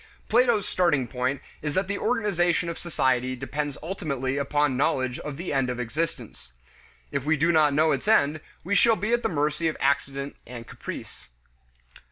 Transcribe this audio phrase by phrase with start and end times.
[0.29, 5.53] Plato's starting point is that the organization of society depends ultimately upon knowledge of the
[5.53, 6.53] end of existence.
[7.11, 10.37] If we do not know its end, we shall be at the mercy of accident
[10.47, 11.27] and caprice.